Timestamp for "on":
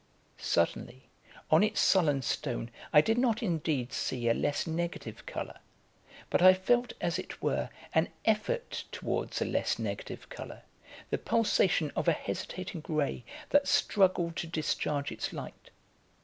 1.51-1.61